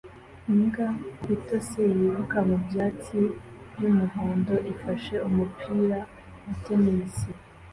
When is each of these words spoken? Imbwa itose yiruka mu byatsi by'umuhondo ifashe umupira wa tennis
Imbwa 0.51 0.87
itose 1.35 1.79
yiruka 1.97 2.37
mu 2.47 2.57
byatsi 2.65 3.19
by'umuhondo 3.73 4.55
ifashe 4.73 5.15
umupira 5.27 5.99
wa 6.43 6.53
tennis 6.63 7.15